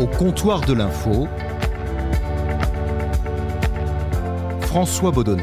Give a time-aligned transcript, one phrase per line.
[0.00, 1.26] Au comptoir de l'info,
[4.60, 5.42] François Baudonnet.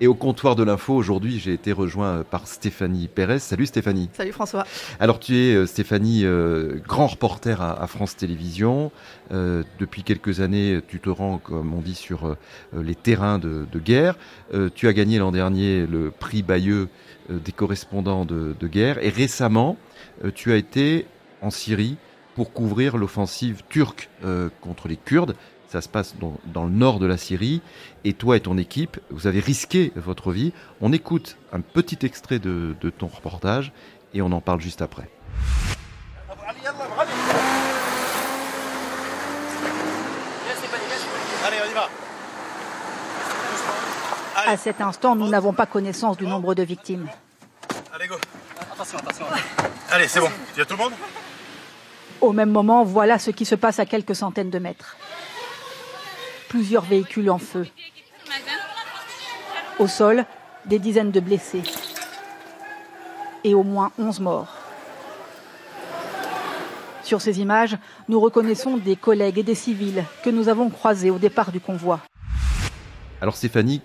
[0.00, 3.40] Et au comptoir de l'info, aujourd'hui, j'ai été rejoint par Stéphanie Pérez.
[3.40, 4.08] Salut Stéphanie.
[4.12, 4.64] Salut François.
[5.00, 8.92] Alors tu es, euh, Stéphanie, euh, grand reporter à, à France Télévisions.
[9.32, 12.36] Euh, depuis quelques années, tu te rends, comme on dit, sur euh,
[12.72, 14.16] les terrains de, de guerre.
[14.76, 16.88] Tu as gagné l'an dernier le prix Bayeux
[17.28, 19.02] des correspondants de, de guerre.
[19.02, 19.76] Et récemment,
[20.24, 21.06] euh, tu as été
[21.42, 21.96] en Syrie
[22.34, 25.36] pour couvrir l'offensive turque euh, contre les Kurdes.
[25.68, 27.62] Ça se passe dans, dans, le nord de la Syrie.
[28.04, 30.52] Et toi et ton équipe, vous avez risqué votre vie.
[30.80, 33.72] On écoute un petit extrait de, de ton reportage
[34.14, 35.08] et on en parle juste après.
[41.44, 41.88] Allez, on y va.
[44.46, 47.08] À cet instant, nous n'avons pas connaissance du nombre de victimes.
[47.92, 48.14] Allez, go.
[48.72, 49.26] Attention, attention.
[49.90, 50.28] Allez, c'est bon.
[50.54, 50.92] Il y a tout le monde
[52.20, 54.96] Au même moment, voilà ce qui se passe à quelques centaines de mètres.
[56.48, 57.66] Plusieurs véhicules en feu.
[59.80, 60.24] Au sol,
[60.64, 61.64] des dizaines de blessés.
[63.42, 64.54] Et au moins 11 morts.
[67.02, 67.76] Sur ces images,
[68.08, 71.98] nous reconnaissons des collègues et des civils que nous avons croisés au départ du convoi.
[73.20, 73.80] Alors Stéphanie,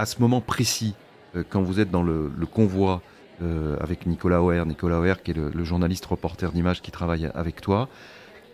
[0.00, 0.94] à ce moment précis,
[1.36, 3.02] euh, quand vous êtes dans le, convoi
[3.42, 7.60] euh, avec Nicolas Oer, Nicolas Oer qui est le, journaliste reporter d'images qui travaille avec
[7.60, 7.88] toi,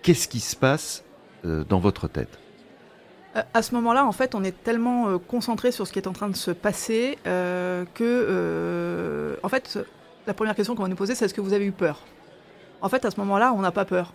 [0.02, 1.04] qu'est-ce qui se passe
[1.44, 2.40] euh, dans votre tête?
[3.54, 6.30] À ce moment-là, en fait, on est tellement concentré sur ce qui est en train
[6.30, 9.78] de se passer que, en fait,
[10.26, 12.00] la première question qu'on va nous poser, c'est est-ce que vous avez eu peur?
[12.80, 14.14] En fait, à ce moment-là, on n'a pas peur.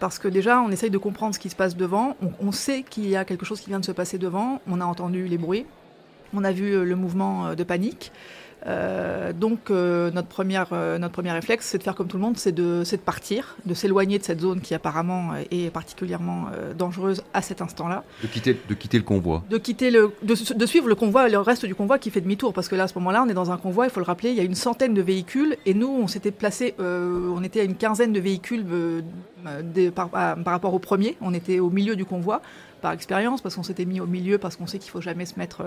[0.00, 2.16] Parce que déjà, on essaye de comprendre ce qui se passe devant.
[2.40, 4.62] On sait qu'il y a quelque chose qui vient de se passer devant.
[4.66, 5.66] On a entendu les bruits.
[6.34, 8.12] On a vu euh, le mouvement euh, de panique.
[8.64, 12.22] Euh, donc euh, notre première euh, notre premier réflexe, c'est de faire comme tout le
[12.22, 16.44] monde, c'est de partir, de s'éloigner de cette zone qui apparemment est particulièrement
[16.78, 18.04] dangereuse à cet instant-là.
[18.22, 19.42] De quitter, de quitter le convoi.
[19.50, 22.52] De quitter le, de, de suivre le convoi, le reste du convoi qui fait demi-tour,
[22.52, 24.30] parce que là, à ce moment-là, on est dans un convoi, il faut le rappeler,
[24.30, 27.64] il y a une centaine de véhicules, et nous, on s'était placé, on était à
[27.64, 28.64] une quinzaine de véhicules
[29.74, 32.42] des- par, à- par rapport au premier, on était au milieu du convoi,
[32.80, 35.36] par expérience, parce qu'on s'était mis au milieu, parce qu'on sait qu'il faut jamais se
[35.36, 35.62] mettre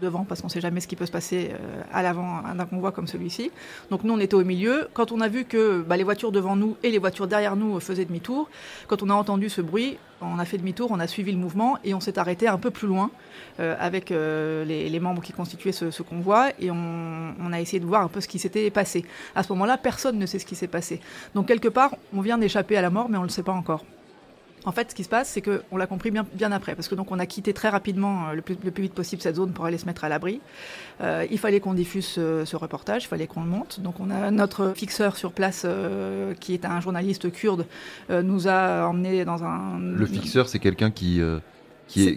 [0.00, 2.92] devant, parce qu'on sait jamais ce qui peut se passer euh, à l'avant d'un convoi
[2.92, 3.50] comme celui-ci.
[3.90, 4.88] Donc nous, on était au milieu.
[4.92, 7.76] Quand on a vu que bah, les voitures devant nous et les voitures derrière nous
[7.76, 8.48] euh, faisaient demi-tour,
[8.88, 11.78] quand on a entendu ce bruit, on a fait demi-tour, on a suivi le mouvement
[11.84, 13.10] et on s'est arrêté un peu plus loin
[13.58, 18.08] euh, avec les, membres qui constituaient ce, convoi et on, a essayé de voir un
[18.08, 19.06] peu ce qui s'était passé.
[19.34, 21.00] À ce moment-là, personne ne sait ce qui s'est passé.
[21.34, 23.52] Donc quelque part, on vient d'échapper à la mort, mais on ne le sait pas
[23.52, 23.84] encore.
[24.64, 27.10] En fait, ce qui se passe, c'est qu'on l'a compris bien, après, parce que donc
[27.10, 29.86] on a quitté très rapidement euh, le plus, vite possible cette zone pour aller se
[29.86, 30.40] mettre à l'abri.
[31.00, 33.80] Euh, il fallait qu'on diffuse ce, ce, reportage, il fallait qu'on le monte.
[33.80, 37.66] Donc on a notre fixeur sur place, euh, qui est un journaliste kurde,
[38.10, 39.78] euh, nous a emmené dans un.
[39.78, 41.20] Le fixeur, c'est quelqu'un qui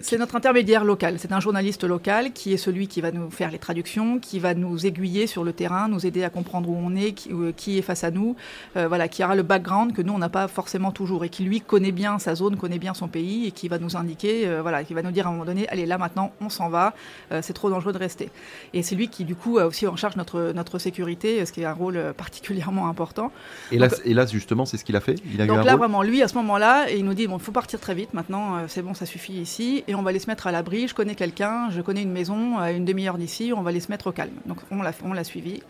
[0.02, 1.16] c'est notre intermédiaire local.
[1.18, 4.54] C'est un journaliste local qui est celui qui va nous faire les traductions, qui va
[4.54, 7.78] nous aiguiller sur le terrain, nous aider à comprendre où on est, qui, euh, qui
[7.78, 8.36] est face à nous,
[8.78, 11.44] euh, voilà, qui aura le background que nous on n'a pas forcément toujours et qui
[11.44, 14.62] lui connaît bien sa zone, connaît bien son pays et qui va nous indiquer, euh,
[14.62, 16.94] voilà, qui va nous dire à un moment donné, allez là maintenant on s'en va,
[17.32, 18.30] euh, c'est trop dangereux de rester.
[18.74, 21.62] Et c'est lui qui du coup a aussi en charge notre notre sécurité, ce qui
[21.62, 23.32] est un rôle particulièrement important.
[23.72, 25.16] Et là, donc, et là justement, c'est ce qu'il a fait?
[25.34, 25.80] Il a donc eu un là rôle?
[25.80, 28.68] vraiment lui à ce moment-là, il nous dit bon, il faut partir très vite maintenant,
[28.68, 30.88] c'est bon, ça suffit ici et on va aller se mettre à l'abri.
[30.88, 33.92] Je connais quelqu'un, je connais une maison à une demi-heure d'ici, on va aller se
[33.92, 34.34] mettre au calme.
[34.46, 35.62] Donc on l'a, suivi,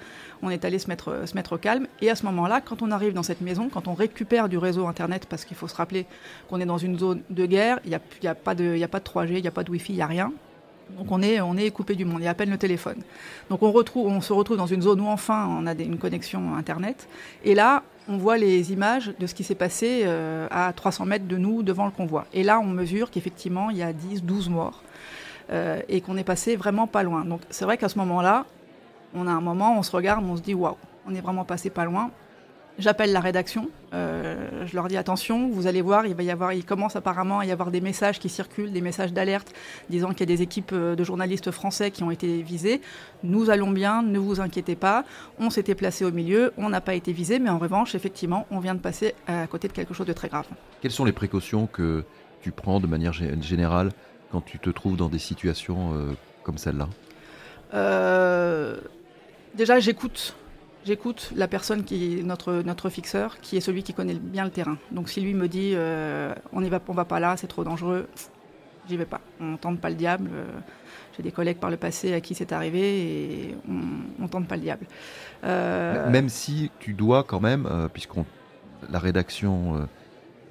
[0.41, 1.87] on est allé se mettre, au calme.
[2.01, 4.87] Et à ce moment-là, quand on arrive dans cette maison, quand on récupère du réseau
[4.87, 6.05] Internet, parce qu'il faut se rappeler
[6.49, 8.99] qu'on est dans une zone de guerre, il n'y y a, pas de, a pas
[8.99, 10.31] de 3G, il n'y a pas de Wi-Fi, il n'y a rien.
[10.97, 12.97] Donc on est, coupé du monde, il y a à peine le téléphone.
[13.49, 17.07] Donc on, se retrouve dans une zone où enfin on a une connexion Internet.
[17.43, 21.27] Et là, on voit les images de ce qui s'est passé euh, à 300 mètres
[21.27, 22.25] de nous devant le convoi.
[22.33, 24.83] Et là, on mesure qu'effectivement, il y a 10, 12 morts
[25.51, 27.25] euh, et qu'on est passé vraiment pas loin.
[27.25, 28.45] Donc c'est vrai qu'à ce moment-là,
[29.15, 30.77] on a un moment, on se regarde, on se dit waouh,
[31.07, 32.11] on est vraiment passé pas loin.
[32.79, 36.53] J'appelle la rédaction, euh, je leur dis attention, vous allez voir, il va y avoir,
[36.53, 39.53] il commence apparemment à y avoir des messages qui circulent, des messages d'alerte
[39.91, 42.81] disant qu'il y a des équipes euh, de journalistes français qui ont été visées.
[43.23, 45.05] Nous allons bien, ne vous inquiétez pas.
[45.37, 48.59] On s'était placé au milieu, on n'a pas été visé, mais en revanche, effectivement, on
[48.59, 50.47] vient de passer à côté de quelque chose de très grave.
[50.81, 52.03] Quelles sont les précautions que
[52.41, 53.91] tu prends de manière générale
[54.31, 56.89] quand tu te trouves dans des situations euh, comme celle-là?
[57.75, 58.77] Euh,
[59.55, 60.35] Déjà, j'écoute
[60.85, 64.77] j'écoute la personne qui notre, notre fixeur, qui est celui qui connaît bien le terrain.
[64.91, 68.07] Donc si lui me dit euh, on y va, pas là, c'est trop dangereux,
[68.87, 69.21] j'y vais pas.
[69.39, 70.29] On tente pas le diable.
[71.15, 74.55] J'ai des collègues par le passé à qui c'est arrivé et on, on tente pas
[74.55, 74.87] le diable.
[75.43, 78.25] Même si tu dois quand même, puisqu'on
[78.89, 79.87] la rédaction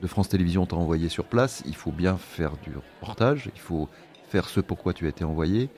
[0.00, 3.88] de France Télévisions t'a envoyé sur place, il faut bien faire du reportage, il faut
[4.28, 5.68] faire ce pourquoi tu as été envoyé.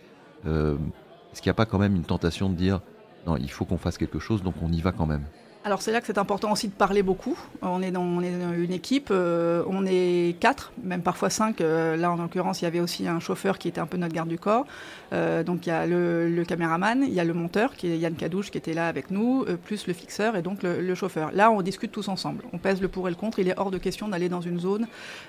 [0.45, 2.81] Est-ce qu'il n'y a pas quand même une tentation de dire
[3.27, 5.25] non, il faut qu'on fasse quelque chose, donc on y va quand même
[5.65, 7.39] alors c'est là que c'est important aussi de parler beaucoup.
[7.63, 11.63] On est dans, une équipe, euh, on est quatre, même parfois cinq.
[11.63, 14.13] Euh, là en l'occurrence, il y avait aussi un chauffeur qui était un peu notre
[14.13, 14.67] garde du corps.
[15.15, 18.15] Euh, donc il y a le, caméraman, il y a le monteur qui est Yann
[18.15, 21.33] Cadouche qui était là avec nous, plus le fixeur et donc le, chauffeur.
[21.33, 22.45] Là on discute tous ensemble.
[22.53, 23.39] On pèse le pour et le contre.
[23.39, 24.87] Il est hors de question d'aller dans une zone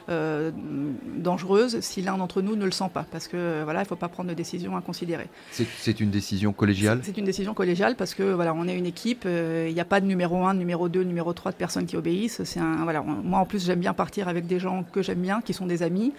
[0.10, 3.96] dangereuse si l'un d'entre nous ne le sent pas, parce que voilà, il ne faut
[3.96, 5.30] pas prendre de décision inconsidérée.
[5.52, 7.00] C'est une décision collégiale?
[7.04, 9.26] C'est une décision collégiale parce que voilà, on est une équipe.
[9.26, 11.98] Il n'y a pas de numéro numéro 1, numéro 2, numéro 3 de personnes qui
[11.98, 12.44] obéissent.
[12.44, 15.42] C'est un, voilà, moi, en plus, j'aime bien partir avec des gens que j'aime bien,
[15.42, 16.14] qui sont des amis.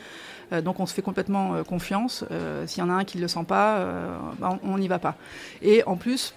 [0.52, 2.24] Euh, donc, on se fait complètement euh, confiance.
[2.30, 3.84] Euh, s'il y en a un qui ne le sent pas,
[4.38, 5.16] bah, on n'y va pas.
[5.60, 6.34] Et en plus,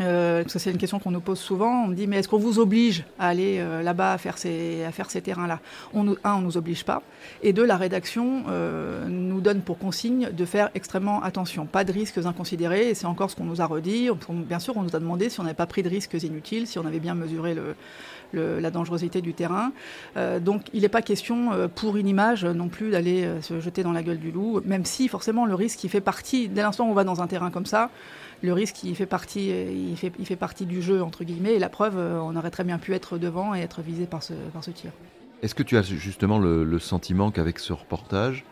[0.00, 1.84] euh, c'est une question qu'on nous pose souvent.
[1.84, 4.84] On me dit mais est-ce qu'on vous oblige à aller euh, là-bas à faire ces,
[5.22, 5.60] terrains-là?
[5.94, 7.02] Un, on nous oblige pas.
[7.42, 11.66] Et deux, la rédaction euh, nous donne pour consigne de faire extrêmement attention.
[11.66, 12.90] Pas de risques inconsidérés.
[12.90, 14.08] Et c'est encore ce qu'on nous a redit.
[14.30, 16.78] bien sûr, on nous a demandé si on n'avait pas pris de risques inutiles, si
[16.78, 17.56] on avait bien mesuré
[18.32, 19.72] la dangerosité du terrain.
[20.40, 24.02] Donc il n'est pas question pour une image non plus d'aller se jeter dans la
[24.02, 26.94] gueule du loup, même si forcément le risque il fait partie, dès l'instant où on
[26.94, 27.90] va dans un terrain comme ça,
[28.42, 31.58] le risque, il fait partie, il fait, il fait partie du jeu, entre guillemets, et
[31.58, 34.32] la preuve, euh, on aurait très bien pu être devant et être visé par ce,
[34.52, 34.92] par ce tir.
[35.42, 38.44] Est-ce que tu as justement le, sentiment qu'avec ce reportage,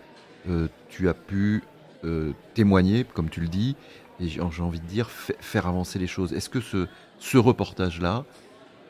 [0.48, 1.62] euh, tu as pu
[2.04, 3.76] euh, témoigner, comme tu le dis,
[4.20, 6.32] et j'ai envie de dire, faire avancer les choses?
[6.32, 6.86] Est-ce que ce,
[7.18, 8.24] ce reportage-là,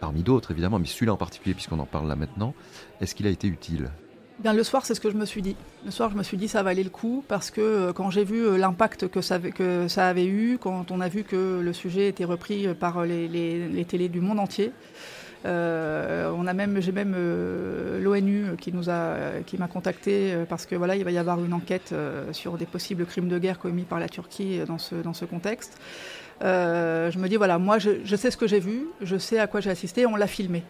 [0.00, 2.55] parmi d'autres évidemment, mais celui-là en particulier, puisqu'on en parle là maintenant,
[3.00, 3.91] est-ce qu'il a été utile?
[4.40, 5.56] Bien, le soir, c'est ce que je me suis dit.
[5.85, 8.23] Le soir, je me suis dit ça valait le coup parce que euh, quand j'ai
[8.23, 12.25] vu euh, l'impact que ça, avait eu, quand on a vu que le sujet était
[12.25, 14.70] repris par les, les, télés du monde entier,
[15.44, 17.17] euh, on a même, j'ai même
[18.00, 21.52] l'ONU qui nous a, qui m'a contacté parce que voilà, il va y avoir une
[21.52, 21.93] enquête
[22.31, 25.79] sur des possibles crimes de guerre commis par la Turquie dans ce dans ce contexte.
[26.43, 29.61] je me dis voilà, moi je sais ce que j'ai vu, je sais à quoi
[29.61, 30.62] j'ai assisté, on l'a filmé.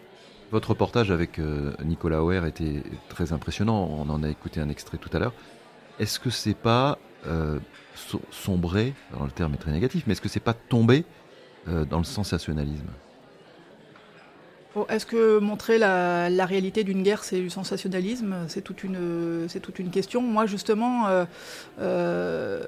[0.51, 3.87] Votre reportage avec euh, Nicolas Auer était très impressionnant.
[3.91, 5.33] On en a écouté un extrait tout à l'heure.
[5.99, 6.97] Est-ce que c'est pas
[7.27, 7.59] euh,
[8.31, 11.05] sombrer, alors le terme est très négatif, mais est-ce que c'est pas tomber
[11.67, 12.87] euh, dans le sensationnalisme?
[14.89, 18.35] Est-ce que montrer la, réalité d'une guerre, c'est du sensationnalisme?
[18.47, 20.21] C'est toute une, toute une question.
[20.21, 21.25] Moi, justement, euh,
[21.81, 22.63] euh,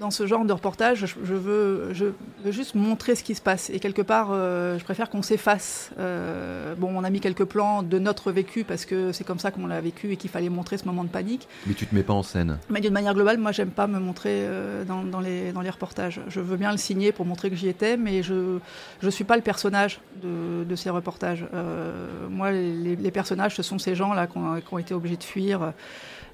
[0.00, 2.06] dans ce genre de reportage, je, veux, je
[2.44, 3.70] veux juste montrer ce qui se passe.
[3.70, 5.90] Et quelque part, euh, je préfère qu'on s'efface.
[5.96, 9.68] bon, on a mis quelques plans de notre vécu parce que c'est comme ça qu'on
[9.68, 11.46] l'a vécu et qu'il fallait montrer ce moment de panique.
[11.66, 12.58] Mais tu te mets pas en scène.
[12.70, 14.44] Mais d'une manière globale, moi, j'aime pas me montrer
[14.86, 16.20] dans, les, dans les reportages.
[16.26, 18.58] Je veux bien le signer pour montrer que j'y étais, mais je
[19.02, 21.44] ne suis pas le personnage de, de ces reportage.
[21.54, 25.72] Euh, moi, les, personnages, ce sont ces gens-là qui ont, été obligés de fuir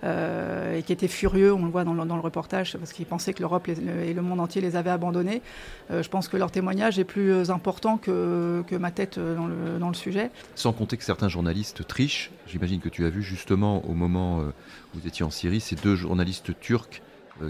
[0.02, 3.40] euh, et qui étaient furieux, on le voit dans le, reportage, parce qu'ils pensaient que
[3.40, 5.42] l'Europe et le monde entier les avaient abandonnés.
[5.90, 9.78] Euh, je pense que leur témoignage est plus important que, que ma tête dans le,
[9.78, 10.30] dans le, sujet.
[10.54, 12.30] Sans compter que certains journalistes trichent.
[12.46, 15.96] J'imagine que tu as vu justement au moment où vous étiez en Syrie, ces deux
[15.96, 17.02] journalistes turcs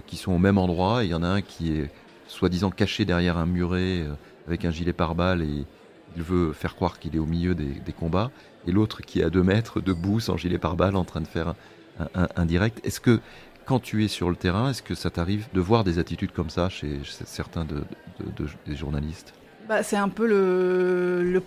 [0.06, 1.04] qui sont au même endroit.
[1.04, 1.90] Il y en a un qui est
[2.28, 4.04] soi-disant caché derrière un muret
[4.46, 5.64] avec un gilet pare-balles et,
[6.16, 8.30] il veut faire croire qu'il est au milieu des, combats,
[8.66, 11.54] et l'autre qui est à deux mètres, debout, sans gilet pare-balles, en train de faire
[12.14, 12.84] un, direct.
[12.84, 13.20] Est-ce que,
[13.64, 16.50] quand tu es sur le terrain, est-ce que ça t'arrive de voir des attitudes comme
[16.50, 19.34] ça chez, certains des journalistes?
[19.68, 21.40] Bah, c'est un peu le,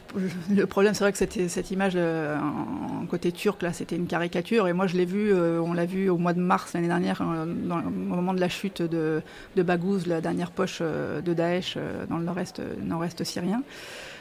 [0.50, 0.95] le, problème.
[0.95, 4.67] C'est vrai que cette, cette image euh, en côté turc, là, c'était une caricature.
[4.67, 7.21] Et moi, je l'ai vu, euh, on l'a vu au mois de mars l'année dernière,
[7.21, 9.21] euh, au moment de la chute de,
[9.55, 11.77] de Baghouz, la dernière poche de Daesh
[12.09, 13.62] dans le nord-est nord -est syrien.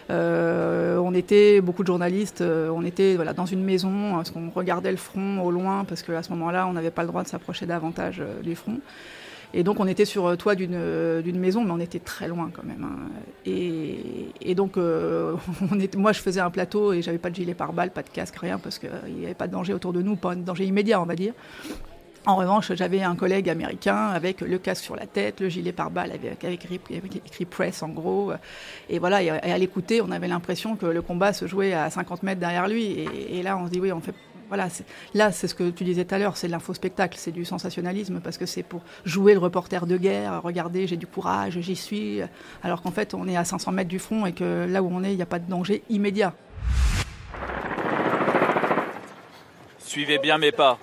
[0.08, 4.50] Euh, on était beaucoup de journalistes, euh, on était voilà, dans une maison, parce qu'on
[4.50, 7.28] regardait le front au loin, parce qu'à ce moment-là, on n'avait pas le droit de
[7.28, 8.80] s'approcher davantage euh, du front.
[9.54, 12.84] Et donc on était sur toit d'une maison, mais on était très loin quand même.
[12.84, 13.08] Hein.
[13.46, 14.76] Et, donc
[15.72, 18.10] on était, moi je faisais un plateau et j'avais pas de gilet pare-balles, pas de
[18.10, 20.64] casque, rien, parce qu'il n'y avait pas de danger autour de nous, pas de danger
[20.66, 21.32] immédiat on va dire.
[22.26, 26.10] En revanche, j'avais un collègue américain avec le casque sur la tête, le gilet pare-balles
[26.10, 28.32] avec, écrit, press en gros.
[28.90, 32.40] Et voilà, à l'écouter, on avait l'impression que le combat se jouait à 50 mètres
[32.40, 33.06] derrière lui.
[33.30, 34.12] Et, là, on se dit, oui, on fait.
[34.48, 34.68] Voilà,
[35.14, 38.38] là, c'est ce que tu disais tout à l'heure, c'est l'info-spectacle, c'est du sensationnalisme parce
[38.38, 42.20] que c'est pour jouer le reporter de guerre, regardez, j'ai du courage, j'y suis,
[42.62, 45.02] alors qu'en fait, on est à 500 mètres du front et que là où on
[45.02, 46.32] est, il n'y a pas de danger immédiat.
[49.78, 50.78] Suivez bien mes pas.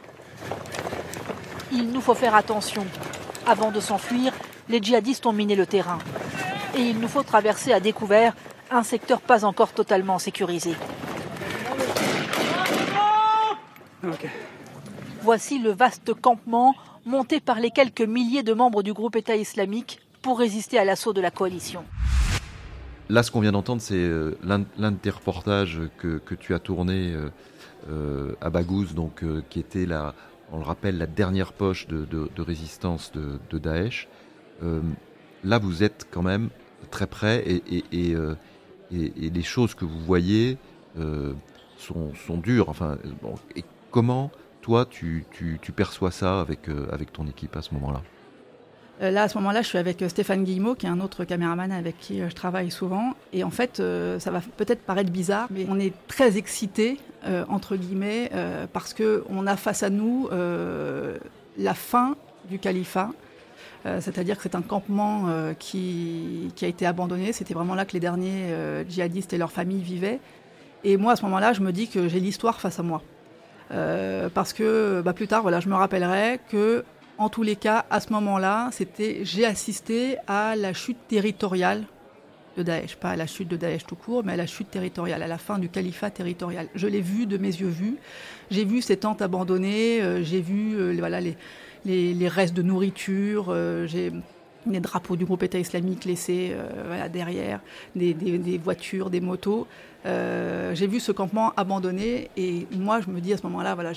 [1.73, 2.85] Il nous faut faire attention.
[3.47, 4.31] Avant de s'enfuir,
[4.69, 5.97] les djihadistes ont miné le terrain.
[6.77, 8.35] Et il nous faut traverser à découvert
[8.69, 10.75] un secteur pas encore totalement sécurisé.
[15.23, 16.75] Voici le vaste campement
[17.05, 21.13] monté par les quelques milliers de membres du groupe État islamique pour résister à l'assaut
[21.13, 21.83] de la coalition.
[23.09, 24.59] Là, ce qu'on vient d'entendre, c'est euh, l'un
[24.91, 27.29] de tes reportages que, tu as tourné euh,
[27.89, 30.13] euh, à Baghouz, donc, qui était, la,
[30.53, 34.07] on le rappelle, la dernière poche de, résistance de, Daesh.
[35.43, 36.49] là, vous êtes quand même
[36.91, 38.15] très près et, et,
[38.91, 40.57] les choses que vous voyez
[41.77, 42.69] sont, sont, dures.
[42.69, 42.97] Enfin,
[43.55, 44.31] et comment,
[44.61, 45.25] toi, tu,
[45.75, 46.69] perçois ça avec,
[47.11, 48.01] ton équipe à ce moment-là?
[48.01, 48.12] euh,
[49.01, 51.71] là, à ce moment-là, je suis avec euh, Stéphane Guillemot, qui est un autre caméraman
[51.71, 53.13] avec qui euh, je travaille souvent.
[53.31, 53.81] Et en fait,
[54.19, 56.99] ça va peut-être paraître bizarre, mais on est très excités,
[57.47, 58.29] entre guillemets,
[58.73, 60.29] parce qu'on a face à nous
[61.57, 62.15] la fin
[62.49, 63.09] du califat.
[63.85, 67.33] C'est-à-dire que c'est un campement qui, qui, a été abandonné.
[67.33, 68.53] C'était vraiment là que les derniers
[68.87, 70.19] djihadistes et leurs familles vivaient.
[70.83, 73.01] Et moi, à ce moment-là, je me dis que j'ai l'histoire face à moi.
[74.33, 76.83] parce que bah, plus tard, voilà, je me rappellerai que
[77.23, 81.83] en tous les cas, à ce moment-là, c'était j'ai assisté à la chute territoriale
[82.57, 85.23] de Daesh, pas à la chute de Daesh tout court, mais à la chute territoriale,
[85.23, 86.67] à la fin du califat territorial.
[86.75, 87.97] Je l'ai vu de mes yeux vus.
[88.51, 93.87] J'ai vu ces tentes abandonnées, euh, j'ai vu euh, voilà les, restes de nourriture, euh,
[93.87, 94.11] j'ai
[94.69, 96.55] les drapeaux du groupe État islamique laissés
[96.87, 97.59] voilà, derrière,
[97.95, 99.67] des, des, voitures, des motos.
[100.05, 103.93] j'ai vu ce campement abandonné et moi je me dis à ce moment-là, voilà,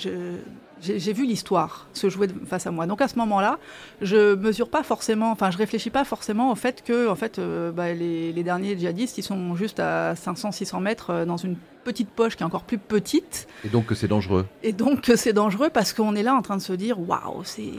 [0.81, 2.85] j'ai vu l'histoire se jouer face à moi.
[2.85, 3.57] Donc à ce moment-là,
[4.01, 7.71] je mesure pas forcément, enfin je réfléchis pas forcément au fait que en fait, euh,
[7.71, 11.55] bah, les, derniers djihadistes, ils sont juste à 500-600 mètres euh, dans une
[11.87, 13.47] petite poche qui est encore plus petite.
[13.63, 14.45] Et donc que c'est dangereux.
[14.61, 17.43] Et donc que c'est dangereux parce qu'on est là en train de se dire waouh,
[17.45, 17.71] c'est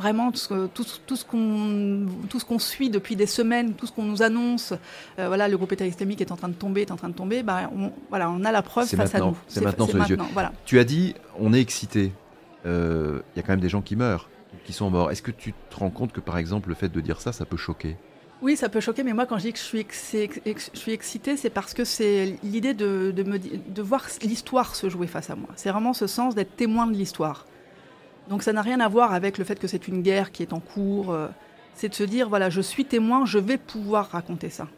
[0.00, 3.86] vraiment tout ce, tout, tout ce qu'on tout ce qu'on suit depuis des semaines, tout
[3.86, 4.74] ce qu'on nous annonce.
[5.20, 7.14] Euh, voilà, le groupe État islamique est en train de tomber, est en train de
[7.14, 7.44] tomber.
[7.44, 9.36] Bah, on, voilà, on a la preuve face à nous.
[9.46, 10.18] C'est maintenant sous les yeux.
[10.32, 10.50] Voilà.
[10.64, 12.12] Tu as dit, on est excité.
[12.64, 14.28] Il euh, y a quand même des gens qui meurent,
[14.64, 15.12] qui sont morts.
[15.12, 17.44] Est-ce que tu te rends compte que par exemple le fait de dire ça, ça
[17.44, 17.96] peut choquer?
[18.42, 19.64] Oui, ça peut choquer, mais moi, quand je dis que je
[20.74, 25.50] suis, excitée, c'est parce que c'est l'idée de, voir l'histoire se jouer face à moi.
[25.56, 27.46] C'est vraiment ce sens d'être témoin de l'histoire.
[28.28, 30.52] Donc ça n'a rien à voir avec le fait que c'est une guerre qui est
[30.52, 31.12] en cours.
[31.12, 31.26] Euh,
[31.74, 34.68] c'est de se dire, voilà, je suis témoin, je vais pouvoir raconter ça.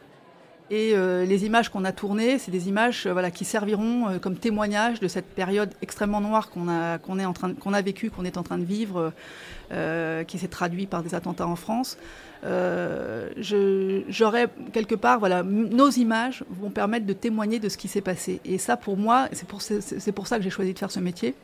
[0.70, 4.36] Et euh, les images qu'on a tournées, c'est des images euh, voilà, qui serviront comme
[4.36, 8.24] témoignage de cette période extrêmement noire qu'on a, est en train, qu'on a vécue, qu'on
[8.24, 9.12] est en train de vivre,
[10.26, 11.96] qui s'est traduit par des attentats en France.
[12.44, 13.30] Euh,
[14.08, 18.40] j'aurais quelque part, voilà, nos images vont permettre de témoigner de ce qui s'est passé.
[18.44, 19.62] Et ça, pour moi, c'est pour,
[20.26, 21.34] ça que j'ai choisi de faire ce métier.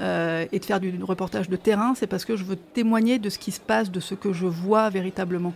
[0.00, 3.28] Euh, et de faire du reportage de terrain, c'est parce que je veux témoigner de
[3.28, 5.52] ce qui se passe, de ce que je vois véritablement.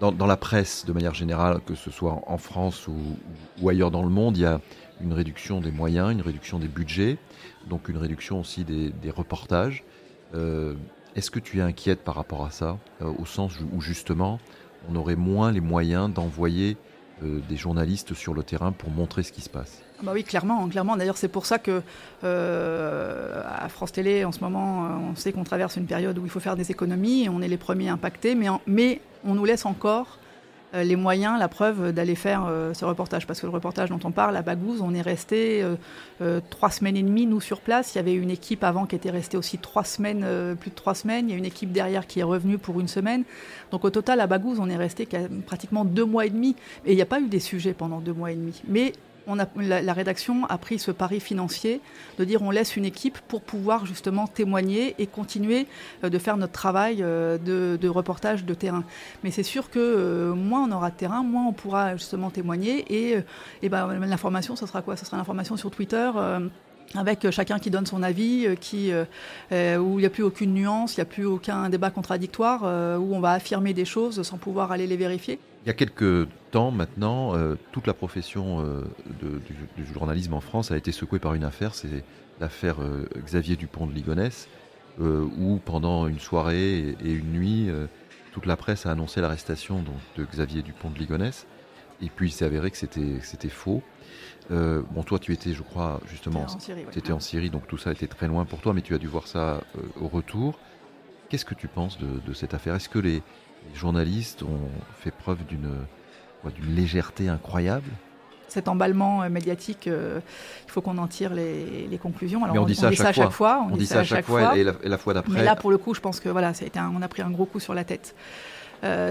[0.00, 4.08] Dans, la presse, de manière générale, que ce soit en France ou, ailleurs dans le
[4.08, 4.60] monde, il y a
[5.00, 7.16] une réduction des moyens, une réduction des budgets,
[7.68, 9.84] donc une réduction aussi des, des reportages.
[10.34, 10.74] Euh,
[11.16, 14.38] est-ce que tu es inquiète par rapport à ça, euh, au sens où justement
[14.88, 16.76] on aurait moins les moyens d'envoyer
[17.22, 19.82] euh, des journalistes sur le terrain pour montrer ce qui se passe?
[19.98, 20.96] Ah bah oui, clairement, clairement.
[20.96, 21.82] D'ailleurs, c'est pour ça que
[22.24, 26.30] euh, à France Télé, en ce moment, on sait qu'on traverse une période où il
[26.30, 29.66] faut faire des économies et on est les premiers impactés, mais, mais on nous laisse
[29.66, 30.18] encore
[30.82, 33.26] les moyens, la preuve d'aller faire euh, ce reportage.
[33.26, 35.64] Parce que le reportage dont on parle à Bagouze, on est resté
[36.20, 37.94] euh, trois semaines et demie, nous, sur place.
[37.94, 40.26] Il y avait une équipe avant qui était restée aussi trois semaines,
[40.58, 41.28] plus de trois semaines.
[41.28, 43.24] Il y a une équipe derrière qui est revenue pour une semaine.
[43.70, 45.08] Donc au total, à Bagouze, on est resté
[45.46, 46.56] pratiquement deux mois et demi.
[46.84, 48.60] Et il n'y a pas eu des sujets pendant deux mois et demi.
[48.66, 48.92] Mais
[49.26, 51.80] on a, la, rédaction a pris ce pari financier
[52.18, 55.66] de dire on laisse une équipe pour pouvoir justement témoigner et continuer
[56.02, 58.84] euh, de faire notre travail euh, de, reportage de terrain.
[59.22, 62.84] Mais c'est sûr que euh, moins on aura de terrain, moins on pourra justement témoigner
[62.92, 63.18] et,
[63.62, 64.96] et ben, l'information, ce sera quoi?
[64.96, 66.10] Ce sera l'information sur Twitter
[66.94, 71.00] avec chacun qui donne son avis, qui, où il n'y a plus aucune nuance, il
[71.00, 72.62] n'y a plus aucun débat contradictoire,
[73.00, 75.38] où on va affirmer des choses sans pouvoir aller les vérifier.
[75.64, 78.82] Il y a quelques temps maintenant, euh, toute la profession euh,
[79.78, 82.04] du, journalisme en France a été secouée par une affaire, c'est
[82.38, 84.46] l'affaire euh, Xavier Dupont de Ligonnès,
[85.00, 87.68] où pendant une soirée et, une nuit,
[88.32, 89.82] toute la presse a annoncé l'arrestation
[90.16, 91.46] de Xavier Dupont de Ligonnès,
[92.00, 93.82] et puis il s'est avéré que c'était faux.
[94.50, 96.46] Bon, toi, tu étais, je crois, justement,
[96.92, 98.98] tu étais en Syrie, donc tout ça était très loin pour toi, mais tu as
[98.98, 99.60] dû voir ça
[100.00, 100.58] au retour.
[101.28, 102.74] Qu'est-ce que tu penses de, cette affaire?
[102.74, 103.22] Est-ce que les,
[103.68, 105.70] les journalistes ont fait preuve d'une
[106.50, 107.88] d'une légèreté incroyable?
[108.48, 112.44] Cet emballement médiatique, il faut qu'on en tire les, conclusions.
[112.44, 113.66] Alors, on, dit ça, à, chaque fois.
[113.70, 115.32] On, dit ça à chaque fois, et, la, fois d'après.
[115.32, 117.22] Mais là, pour le coup, je pense que voilà, ça a été on a pris
[117.22, 118.14] un gros coup sur la tête.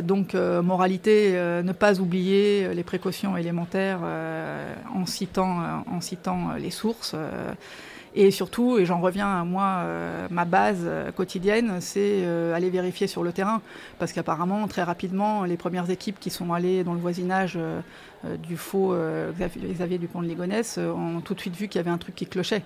[0.03, 3.99] Donc, moralité, ne pas oublier les précautions élémentaires
[4.93, 7.15] en citant, en citant les sources.
[8.15, 12.69] Et surtout, et j'en reviens à moi, euh, ma base euh, quotidienne, c'est euh, aller
[12.69, 13.61] vérifier sur le terrain.
[13.97, 17.57] Parce qu'apparemment, très rapidement, les premières équipes qui sont allées dans le voisinage
[18.41, 18.95] du faux
[19.37, 22.25] Xavier Dupont de Ligonnès ont tout de suite vu qu'il y avait un truc qui
[22.25, 22.63] clochait.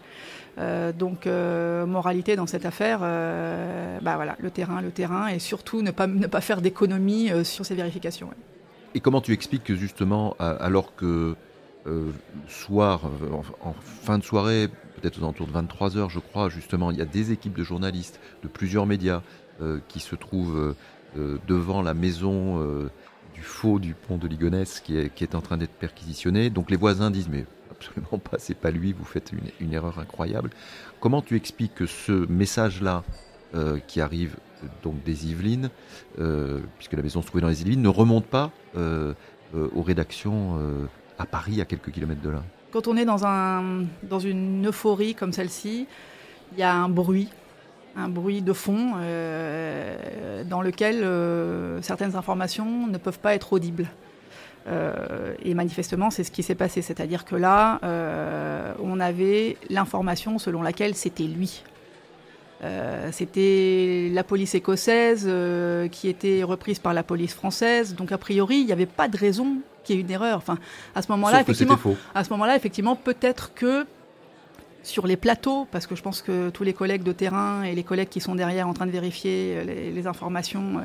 [0.98, 6.08] donc, moralité dans cette affaire, bah voilà, le terrain, le terrain, et surtout ne pas,
[6.08, 8.30] ne pas faire d'économie sur ces vérifications.
[8.94, 11.36] Et comment tu expliques que justement, alors que
[12.48, 13.02] soir,
[13.64, 17.02] en, fin de soirée, peut-être aux alentours de 23 heures, je crois, justement, il y
[17.02, 19.22] a des équipes de journalistes de plusieurs médias
[19.62, 20.76] euh, qui se trouvent
[21.18, 22.90] euh, devant la maison euh,
[23.34, 26.50] du faux du pont de Ligonnès qui est, en train d'être perquisitionné.
[26.50, 30.00] Donc les voisins disent mais absolument pas, c'est pas lui, vous faites une, une, erreur
[30.00, 30.50] incroyable.
[31.00, 33.04] Comment tu expliques que ce message-là
[33.88, 34.36] qui arrive
[34.84, 35.70] donc des Yvelines,
[36.78, 40.60] puisque la maison se trouvait dans les Yvelines, ne remonte pas aux rédactions
[41.18, 42.44] à Paris, à quelques kilomètres de là?
[42.72, 45.88] Quand on est dans, un, dans une euphorie comme celle-ci,
[46.54, 47.30] il y a un bruit,
[47.96, 53.88] un bruit de fond euh, dans lequel euh, certaines informations ne peuvent pas être audibles.
[54.68, 56.82] Euh, et manifestement, c'est ce qui s'est passé.
[56.82, 57.80] C'est-à-dire que là,
[58.84, 61.64] on avait l'information selon laquelle c'était lui.
[63.12, 65.30] c'était la police écossaise
[65.92, 67.96] qui était reprise par la police française.
[67.96, 70.38] Donc a priori, il n'y avait pas de raison qu'il y ait une erreur.
[70.38, 70.60] Enfin,
[70.94, 71.78] à ce moment-là, effectivement,
[72.14, 73.86] à ce moment-là, effectivement, peut-être que
[74.84, 77.84] sur les plateaux, parce que je pense que tous les collègues de terrain et les
[77.84, 80.82] collègues qui sont derrière en train de vérifier les, informations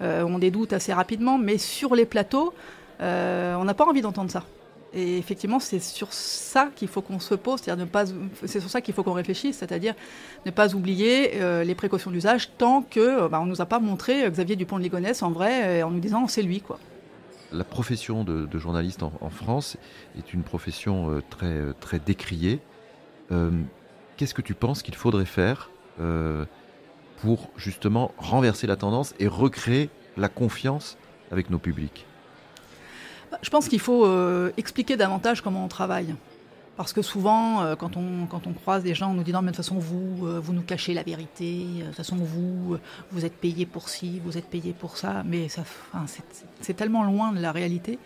[0.00, 2.54] euh, ont des doutes assez rapidement, mais sur les plateaux,
[3.00, 4.44] euh, on n'a pas envie d'entendre ça.
[4.94, 8.04] Et effectivement, c'est sur ça qu'il faut qu'on se pose, c'est-à-dire ne pas,
[8.44, 9.94] c'est sur ça qu'il faut qu'on réfléchisse, c'est-à-dire
[10.46, 14.30] ne pas oublier euh, les précautions d'usage tant que bah, on nous a pas montré
[14.30, 16.78] Xavier Dupont de Ligonnès en vrai en nous disant c'est lui quoi
[17.54, 19.76] la profession de, journaliste en, France
[20.18, 22.60] est une profession euh, très, euh, très décriée.
[23.32, 23.50] Euh,
[24.16, 25.70] qu'est-ce que tu penses qu'il faudrait faire
[27.18, 30.98] pour justement renverser la tendance et recréer la confiance
[31.30, 32.04] avec nos publics?
[33.42, 34.08] Je pense qu'il faut
[34.56, 36.14] expliquer davantage comment on travaille.
[36.76, 39.42] Parce que souvent, euh, quand, on, quand on croise des gens, on nous dit non,
[39.42, 42.16] mais de toute façon, vous, euh, vous nous cachez la vérité, euh, de toute façon,
[42.16, 42.76] vous,
[43.12, 45.22] vous êtes payé pour ci, vous êtes payé pour ça.
[45.24, 45.46] Mais
[46.60, 47.98] c'est tellement loin de la réalité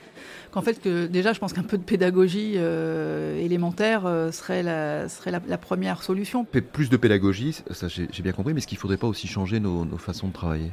[0.51, 4.03] qu'en fait, que, déjà, je pense qu'un peu de pédagogie élémentaire
[4.33, 6.45] serait, la, serait la, première solution.
[6.45, 9.61] Plus de pédagogie, ça j'ai bien compris, mais est-ce qu'il ne faudrait pas aussi changer
[9.61, 10.73] nos façons de travailler?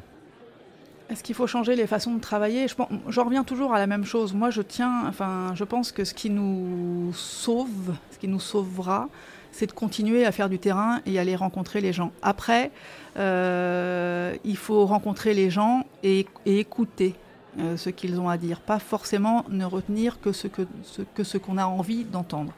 [1.09, 2.67] Est-ce qu'il faut changer les façons de travailler?
[2.67, 4.33] Je, reviens toujours à la même chose.
[4.33, 9.09] Moi, je tiens, enfin, je pense que ce qui nous sauve, ce qui nous sauvera,
[9.51, 12.11] c'est de continuer à faire du terrain et aller rencontrer les gens.
[12.21, 12.71] Après,
[13.17, 17.15] euh, il faut rencontrer les gens et écouter.
[17.57, 21.23] Euh, ce qu'ils ont à dire, pas forcément ne retenir que ce que ce, que
[21.23, 22.51] ce qu'on a envie d'entendre.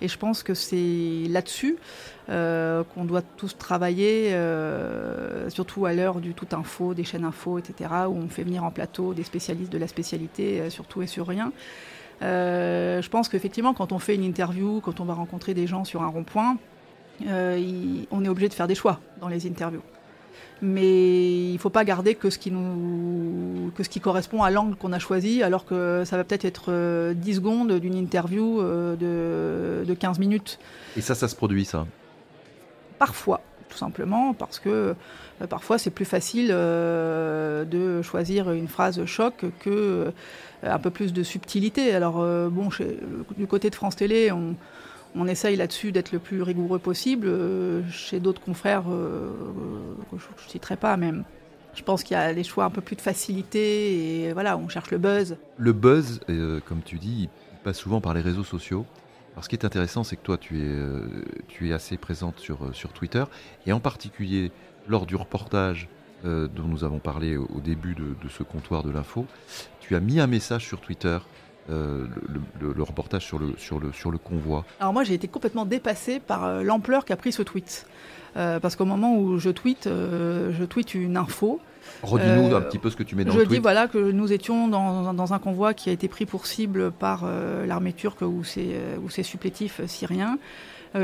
[0.00, 1.76] Et je pense que c'est là-dessus
[2.28, 7.58] euh, qu'on doit tous travailler, euh, surtout à l'heure du tout info, des chaînes info,
[7.58, 11.08] etc., où on fait venir en plateau des spécialistes de la spécialité sur tout et
[11.08, 11.52] sur rien.
[12.20, 16.02] je pense qu'effectivement, quand on fait une interview, quand on va rencontrer des gens sur
[16.02, 16.58] un rond-point,
[17.26, 19.82] on est obligé de faire des choix dans les interviews
[20.64, 24.50] mais il ne faut pas garder que ce qui, nous, que ce qui correspond à
[24.50, 28.60] l'angle qu'on a choisi, alors que ça va peut-être être 10 euh, secondes d'une interview
[28.60, 30.58] euh, de, de 15 minutes.
[30.96, 31.86] Et ça, ça se produit, ça?
[32.98, 34.94] Parfois, tout simplement, parce que
[35.42, 40.12] euh, parfois c'est plus facile de choisir une phrase choc que
[40.62, 41.94] un peu plus de subtilité.
[41.94, 42.70] Alors, bon,
[43.36, 44.54] du côté de France Télé, on
[45.14, 47.28] on essaye là-dessus d'être le plus rigoureux possible.
[47.28, 49.30] Euh, chez d'autres confrères, euh,
[50.12, 51.12] je ne citerai pas, mais
[51.74, 54.68] je pense qu'il y a des choix un peu plus de facilité et voilà, on
[54.68, 55.36] cherche le buzz.
[55.56, 57.28] Le buzz, euh, comme tu dis,
[57.62, 58.86] passe souvent par les réseaux sociaux.
[59.32, 63.24] Alors, ce qui est intéressant, c'est que toi, tu es, assez présente sur, Twitter,
[63.66, 64.52] et en particulier
[64.86, 65.88] lors du reportage
[66.22, 69.26] dont nous avons parlé au, début de, ce comptoir de l'info,
[69.80, 71.18] tu as mis un message sur Twitter
[71.70, 72.06] euh,
[72.60, 76.20] le, reportage sur le, sur, le, sur le convoi Alors moi j'ai été complètement dépassé
[76.20, 77.86] par euh, l'ampleur qu'a pris ce tweet.
[78.36, 81.60] Euh, parce qu'au moment où je tweete, je tweete une info.
[82.02, 83.52] Redis-nous un petit peu ce que tu mets dans je le tweet.
[83.52, 86.46] Je dis voilà que nous étions dans, dans, un convoi qui a été pris pour
[86.46, 87.24] cible par
[87.66, 90.38] l'armée turque ou ses, ou ses supplétifs syriens,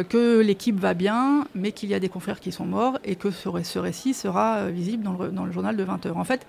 [0.08, 3.30] que l'équipe va bien, mais qu'il y a des confrères qui sont morts et que
[3.30, 6.12] ce, ce récit sera visible dans le, dans le journal de 20h.
[6.14, 6.44] En fait,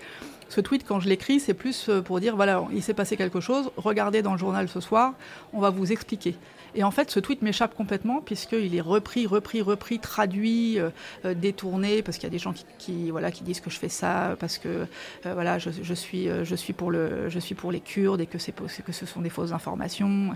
[0.52, 3.70] Ce tweet, quand je l'écris, c'est plus pour dire voilà, il s'est passé quelque chose,
[3.78, 5.14] regardez dans le journal ce soir,
[5.54, 6.36] on va vous expliquer.
[6.74, 10.90] Et en fait, ce tweet m'échappe complètement puisqu'il est repris, repris, repris, traduit, euh,
[11.24, 13.88] euh, détourné, parce qu'il y a des gens qui, voilà, qui disent que je fais
[13.88, 17.80] ça parce que euh, voilà, je, suis, je, suis pour le, je suis pour les
[17.80, 20.34] Kurdes et que, c'est, que ce sont des fausses informations.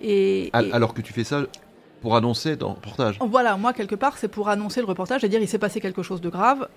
[0.00, 1.42] Et, Alors que tu fais ça
[2.02, 3.18] pour annoncer dans le reportage?
[3.20, 6.02] Voilà, moi quelque part c'est pour annoncer le reportage et dire il s'est passé quelque
[6.02, 6.68] chose de grave,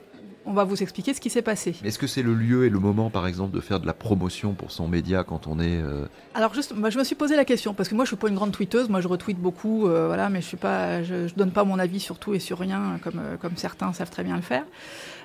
[0.46, 1.76] on va vous expliquer ce qui s'est passé.
[1.84, 4.54] Est-ce que c'est le lieu et le moment, par exemple, de faire de la promotion
[4.54, 7.74] pour son média quand on est euh, Alors juste, je me suis posé la question
[7.74, 10.30] parce que moi je suis pas une grande tweeteuse, moi je retweete beaucoup, euh, voilà,
[10.30, 13.20] mais je suis pas, je, donne pas mon avis sur tout et sur rien comme
[13.20, 14.64] euh, comme certains savent très bien le faire.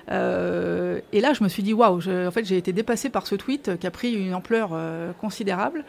[0.09, 3.77] Et là, je me suis dit waouh, en fait, j'ai été dépassée par ce tweet
[3.79, 4.71] qui a pris une ampleur
[5.19, 5.85] considérable.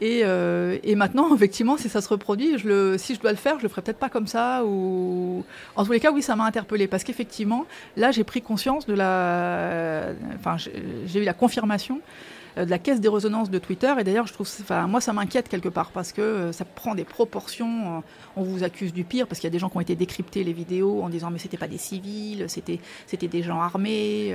[0.00, 2.58] Et, et, maintenant, effectivement, si ça se reproduit,
[2.98, 4.64] si je dois le faire, je le ferai peut-être pas comme ça.
[4.64, 5.44] Ou
[5.76, 8.94] en tous les cas, oui, ça m'a interpellée parce qu'effectivement, là, j'ai pris conscience de
[8.94, 10.06] la.
[10.36, 10.56] Enfin,
[11.06, 12.00] j'ai eu la confirmation euh,
[12.56, 13.92] de la caisse des résonances de Twitter.
[13.98, 16.94] Et d'ailleurs, je trouve, enfin, moi, ça m'inquiète quelque part parce que euh, ça prend
[16.94, 17.98] des proportions.
[17.98, 18.00] Euh,
[18.36, 20.44] on vous accuse du pire parce qu'il y a des gens qui ont été décryptés
[20.44, 24.34] les vidéos en disant mais c'était pas des civils, c'était c'était des gens armés.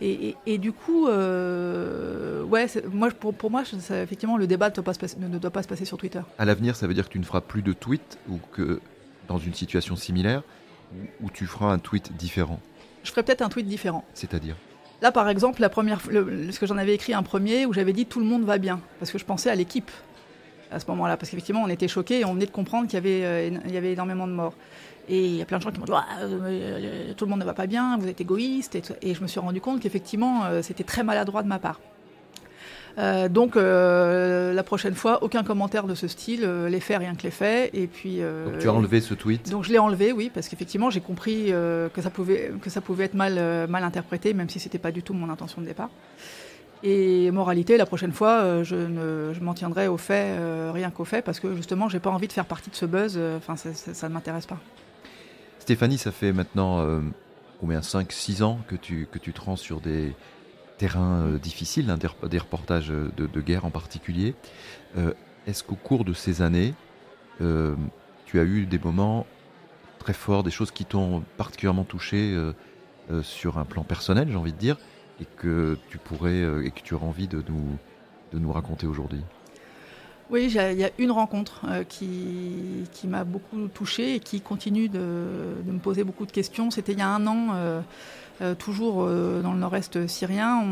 [0.00, 4.94] Et, et, du coup, ouais, moi, pour, pour moi, effectivement, le débat ne doit, pas
[4.94, 6.20] se passer, ne doit pas se passer sur Twitter.
[6.38, 8.80] À l'avenir, ça veut dire que tu ne feras plus de tweets ou que
[9.28, 10.42] dans une situation similaire,
[11.20, 12.60] où tu feras un tweet différent?
[13.02, 14.04] Je ferais peut-être un tweet différent.
[14.14, 14.56] C'est-à-dire?
[15.02, 18.06] Là, par exemple, la première, ce que j'en avais écrit un premier où j'avais dit
[18.06, 19.90] tout le monde va bien, parce que je pensais à l'équipe
[20.70, 22.98] à ce moment-là, parce qu'effectivement, on était choqués et on venait de comprendre qu'il y
[22.98, 24.54] avait, euh, énormément de morts.
[25.08, 27.44] Et il y a plein de gens qui m'ont dit euh, tout le monde ne
[27.44, 28.76] va pas bien, vous êtes égoïste.
[29.02, 31.80] et je me suis rendu compte qu'effectivement, euh, c'était très maladroit de ma part.
[32.98, 37.14] Euh, donc euh, la prochaine fois, aucun commentaire de ce style, euh, les faits rien
[37.14, 37.70] que les faits.
[37.74, 38.18] Et puis.
[38.18, 39.50] donc tu as enlevé ce tweet.
[39.50, 43.04] Donc je l'ai enlevé, oui, parce qu'effectivement j'ai compris que ça pouvait que ça pouvait
[43.04, 43.34] être mal
[43.68, 45.90] mal interprété, même si c'était pas du tout mon intention de départ.
[46.84, 50.36] Et moralité, la prochaine fois, je, ne, je m'en tiendrai aux faits,
[50.72, 53.20] rien qu'aux faits, parce que justement, j'ai pas envie de faire partie de ce buzz.
[53.36, 54.58] Enfin, ça, ne m'intéresse pas.
[55.60, 56.84] Stéphanie, ça fait maintenant
[57.60, 60.12] combien 5-6 ans que tu, que tu te rends sur des,
[60.82, 64.34] terrain euh, difficile, hein, des, reportages de, guerre en particulier.
[64.98, 65.12] Euh,
[65.46, 66.74] est-ce qu'au cours de ces années,
[67.40, 67.76] euh,
[68.26, 69.24] tu as eu des moments
[70.00, 72.36] très forts, des choses qui t'ont particulièrement touché
[73.22, 74.76] sur un plan personnel, j'ai envie de dire,
[75.20, 77.78] et que tu pourrais et que tu auras envie de nous,
[78.32, 79.22] de nous raconter aujourd'hui?
[80.32, 85.00] Oui, il y a une rencontre qui, qui m'a beaucoup touchée et qui continue de,
[85.66, 86.70] me poser beaucoup de questions.
[86.70, 87.82] C'était il y a un an, euh,
[88.58, 90.64] toujours euh, dans le nord-est syrien,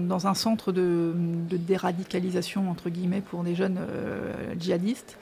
[0.00, 1.12] dans un centre de,
[1.50, 5.18] déradicalisation, entre guillemets, pour des jeunes euh, djihadistes.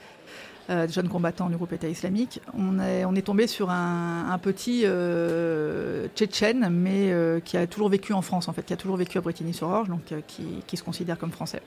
[0.69, 2.41] des jeunes combattants du groupe État islamique.
[2.57, 4.85] On est, on est tombé sur un, petit
[6.15, 9.21] tchétchène, mais qui a toujours vécu en France, en fait, qui a toujours vécu à
[9.21, 11.61] Bretigny-sur-Orge, donc qui, qui, se considère comme français.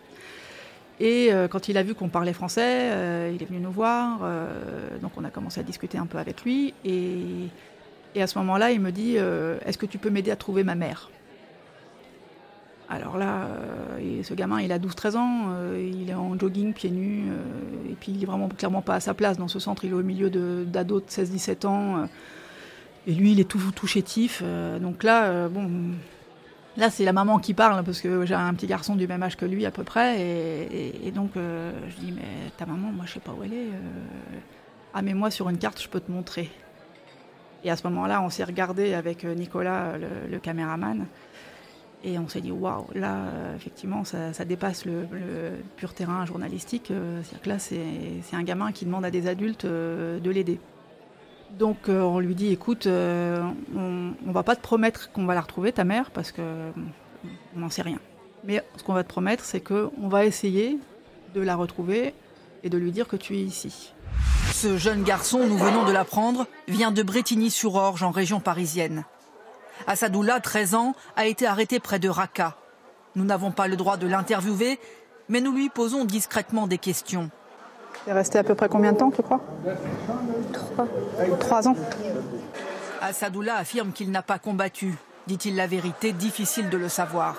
[1.01, 4.21] Et quand il a vu qu'on parlait français, il est venu nous voir,
[5.01, 7.49] donc on a commencé à discuter un peu avec lui, et
[8.15, 10.65] et à ce moment-là, il me dit euh, Est-ce que tu peux m'aider à trouver
[10.65, 11.11] ma mère?
[12.89, 13.47] Alors là,
[14.01, 17.27] euh, ce gamin, il a 12-13 ans, euh, il est en jogging, pieds nus,
[17.89, 19.85] et puis il est vraiment clairement pas à sa place dans ce centre.
[19.85, 22.09] Il est au milieu d'ados de, 16-17 ans.
[23.07, 24.43] et lui, il est tout, tout chétif.
[24.81, 25.71] donc là, bon.
[26.77, 29.37] Là, c'est la maman qui parle, parce que j'ai un petit garçon du même âge
[29.37, 30.21] que lui à peu près.
[30.21, 33.69] Et, donc, je dis, mais ta maman, moi, je sais pas où elle est.
[34.95, 36.51] Ah, mais moi, sur une carte, je peux te montrer.
[37.65, 39.95] Et à ce moment-là, on s'est regardé avec euh, Nicolas,
[40.31, 41.07] le, caméraman,
[42.03, 45.07] et on s'est dit waouh, là, euh, effectivement, ça, dépasse le,
[45.77, 46.91] pur terrain journalistique.
[46.91, 50.59] Euh, c'est-à-dire que là, c'est un gamin qui demande à des adultes de l'aider.
[51.59, 52.91] Donc on lui dit écoute, on
[53.75, 56.73] ne va pas te promettre qu'on va la retrouver, ta mère, parce qu'on
[57.57, 57.99] n'en sait rien.
[58.45, 60.79] Mais ce qu'on va te promettre, c'est qu'on va essayer
[61.35, 62.15] de la retrouver
[62.63, 63.93] et de lui dire que tu es ici.
[64.53, 69.05] Ce jeune garçon, nous venons de l'apprendre, vient de Bretigny-sur-Orge en région parisienne.
[69.87, 72.57] Assadoula, 13 ans, a été arrêté près de Raqqa.
[73.17, 74.79] Nous n'avons pas le droit de l'interviewer,
[75.29, 77.31] mais nous lui posons discrètement des questions.
[78.07, 79.41] Il est resté à peu près combien de temps, tu crois?
[80.53, 80.87] Trois.
[81.39, 81.77] Trois ans.
[83.01, 84.95] Assadoula affirme qu'il n'a pas combattu.
[85.27, 87.37] Dit-il la vérité, difficile de le savoir.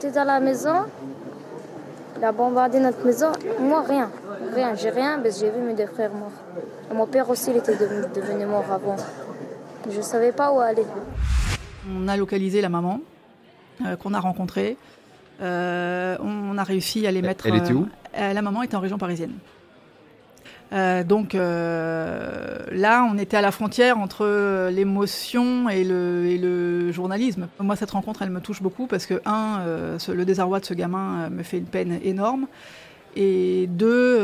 [0.00, 0.86] Tu es dans la maison,
[2.24, 4.10] il a bombardé notre maison, moi rien.
[4.54, 6.32] Rien, j'ai rien, mais j'ai vu mes deux frères morts.
[6.94, 8.96] mon père aussi, il était devenu, mort avant.
[9.90, 10.86] Je ne savais pas où aller.
[11.94, 13.00] On a localisé la maman
[13.84, 14.78] euh, qu'on a rencontrée.
[15.42, 17.44] Euh, on a réussi à les mettre.
[17.46, 17.86] Elle était où?
[18.16, 19.32] euh, La maman était en région parisienne.
[20.74, 26.90] Euh, donc euh, là, on était à la frontière entre l'émotion et le, et le,
[26.90, 27.48] journalisme.
[27.60, 30.74] Moi, cette rencontre, elle me touche beaucoup parce que, un, euh, le désarroi de ce
[30.74, 32.46] gamin me fait une peine énorme.
[33.16, 34.18] Et deux,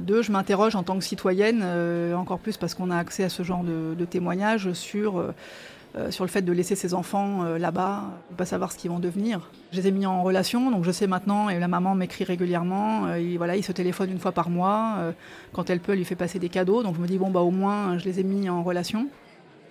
[0.00, 1.64] deux je m'interroge en tant que citoyenne,
[2.14, 5.20] encore plus parce qu'on a accès à ce genre de, de témoignages sur
[5.96, 8.04] euh, sur le fait de laisser ses enfants euh, là-bas,
[8.36, 9.48] pas savoir ce qu'ils vont devenir.
[9.72, 13.06] Je les ai mis en relation, donc je sais maintenant, et la maman m'écrit régulièrement,
[13.06, 15.14] euh, il, voilà, il se téléphone une fois par mois,
[15.54, 17.40] quand elle peut, elle lui fait passer des cadeaux, donc je me dis, bon, bah
[17.40, 19.08] au moins, je les ai mis en relation.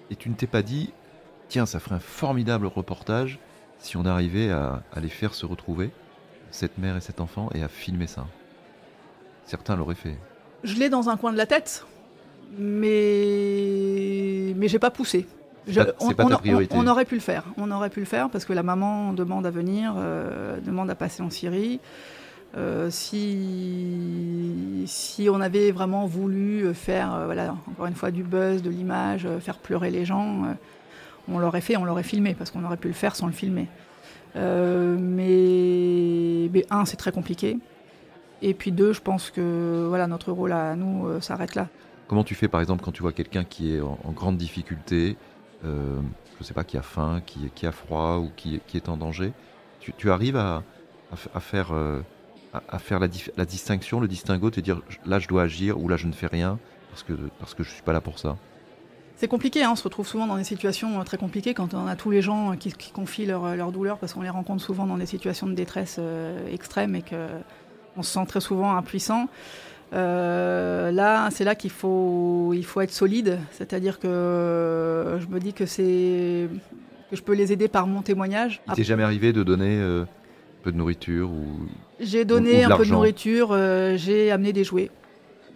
[0.09, 0.91] Et tu ne t'es pas dit,
[1.47, 3.37] tiens, ça ferait un formidable reportage
[3.77, 5.91] si on arrivait à, à les faire se retrouver,
[6.49, 8.25] cette mère et cet enfant, et à filmer ça
[9.45, 10.17] Certains l'auraient fait.
[10.63, 11.85] Je l'ai dans un coin de la tête,
[12.57, 15.27] mais mais j'ai pas poussé
[15.99, 16.75] on, pas ta priorité.
[16.77, 17.43] On, aurait pu le faire.
[17.57, 20.95] On aurait pu le faire parce que la maman demande à venir, euh, demande à
[20.95, 21.79] passer en Syrie.
[22.57, 28.61] Euh, si, si on avait vraiment voulu faire, euh, voilà, encore une fois, du buzz,
[28.61, 30.43] de l'image, faire pleurer les gens,
[31.27, 33.67] on l'aurait fait, on l'aurait filmé, parce qu'on aurait pu le faire sans le filmer.
[34.35, 37.57] mais, mais, un, c'est très compliqué.
[38.41, 41.67] Et puis deux, je pense que voilà, notre rôle à nous s'arrête là.
[42.07, 45.17] Comment tu fais par exemple quand tu vois quelqu'un qui est en grande difficulté,
[45.65, 45.99] euh,
[46.35, 49.33] je ne sais pas, qui a faim, qui, a froid ou qui, est en danger,
[49.79, 50.63] tu, arrives à,
[51.39, 52.01] faire, euh,
[53.37, 56.27] la, distinction, le distinguo, te dire là je dois agir ou là je ne fais
[56.27, 58.37] rien parce que, parce que je ne suis pas là pour ça
[59.17, 61.87] c'est compliqué, hein, on se retrouve souvent dans des situations euh, très compliquées quand on
[61.87, 64.97] a tous les gens qui, confient leur, leur, douleur parce qu'on les rencontre souvent dans
[64.97, 66.01] des situations de détresse
[66.51, 69.29] extrême et qu'on se sent très souvent impuissant.
[69.93, 75.53] Euh, là, c'est là qu'il faut, il faut être solide, c'est-à-dire que je me dis
[75.53, 76.49] que c'est
[77.09, 78.61] que je peux les aider par mon témoignage.
[78.67, 81.45] Il t'est jamais arrivé de donner euh, un peu de nourriture ou
[81.99, 84.89] J'ai donné un peu de nourriture, euh, j'ai amené des jouets.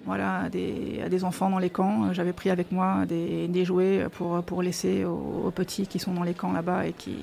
[0.06, 2.14] Voilà, à des, à des, enfants dans les camps.
[2.14, 6.24] J'avais pris avec moi des, des jouets pour, pour laisser aux, petits qui sont dans
[6.24, 7.18] les camps là-bas et qui,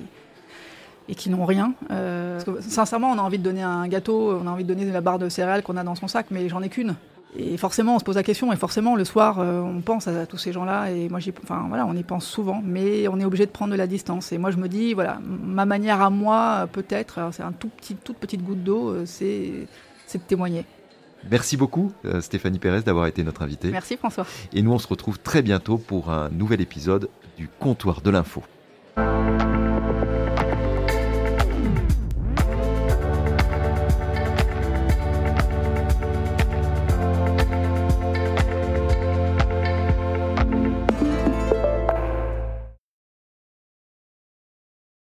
[1.09, 1.73] et qui n'ont rien.
[1.91, 5.01] Euh, sincèrement, on a envie de donner un gâteau, on a envie de donner la
[5.01, 6.95] barre de céréales qu'on a dans son sac, mais j'en ai qu'une.
[7.35, 10.25] Et forcément, on se pose la question, et forcément, le soir, euh, on pense à,
[10.25, 13.45] tous ces gens-là, et moi, enfin, voilà, on y pense souvent, mais on est obligé
[13.45, 14.31] de prendre de la distance.
[14.31, 17.95] Et moi, je me dis, voilà, ma manière à moi, peut-être, c'est un tout petit,
[17.95, 19.67] toute petite goutte d'eau, euh, c'est,
[20.07, 20.65] c'est de témoigner.
[21.29, 21.91] Merci beaucoup,
[22.21, 23.69] Stéphanie Pérez, d'avoir été notre invitée.
[23.69, 24.25] Merci, François.
[24.53, 28.43] Et nous, on se retrouve très bientôt pour un nouvel épisode du Comptoir de l'info.